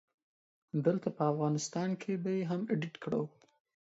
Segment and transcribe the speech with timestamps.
[0.85, 3.21] دلته په افغانستان کې به يې هم اډيټ کړو